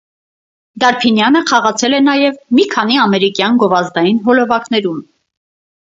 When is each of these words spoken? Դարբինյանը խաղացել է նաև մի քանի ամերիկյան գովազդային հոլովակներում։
Դարբինյանը 0.83 1.41
խաղացել 1.51 1.97
է 1.99 2.01
նաև 2.07 2.39
մի 2.61 2.67
քանի 2.73 2.99
ամերիկյան 3.05 3.63
գովազդային 3.65 4.23
հոլովակներում։ 4.31 5.05